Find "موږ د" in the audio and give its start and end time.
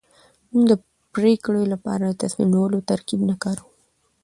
0.51-0.73